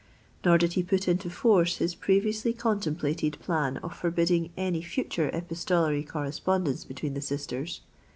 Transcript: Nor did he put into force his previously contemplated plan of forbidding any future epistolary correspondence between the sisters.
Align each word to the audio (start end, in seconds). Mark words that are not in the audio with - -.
Nor 0.43 0.57
did 0.57 0.73
he 0.73 0.81
put 0.81 1.07
into 1.07 1.29
force 1.29 1.77
his 1.77 1.93
previously 1.93 2.53
contemplated 2.53 3.37
plan 3.39 3.77
of 3.83 3.95
forbidding 3.95 4.49
any 4.57 4.81
future 4.81 5.29
epistolary 5.31 6.03
correspondence 6.03 6.83
between 6.83 7.13
the 7.13 7.21
sisters. 7.21 7.81